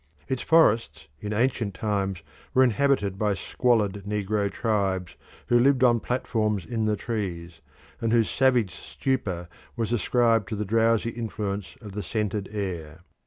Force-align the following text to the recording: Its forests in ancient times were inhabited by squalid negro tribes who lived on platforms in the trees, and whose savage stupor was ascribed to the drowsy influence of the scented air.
Its 0.27 0.41
forests 0.41 1.07
in 1.19 1.31
ancient 1.31 1.75
times 1.75 2.23
were 2.55 2.63
inhabited 2.63 3.19
by 3.19 3.35
squalid 3.35 4.03
negro 4.07 4.51
tribes 4.51 5.15
who 5.45 5.59
lived 5.59 5.83
on 5.83 5.99
platforms 5.99 6.65
in 6.65 6.85
the 6.85 6.95
trees, 6.95 7.61
and 8.01 8.11
whose 8.11 8.27
savage 8.27 8.73
stupor 8.73 9.47
was 9.75 9.93
ascribed 9.93 10.49
to 10.49 10.55
the 10.55 10.65
drowsy 10.65 11.11
influence 11.11 11.75
of 11.81 11.91
the 11.91 12.01
scented 12.01 12.49
air. 12.51 13.01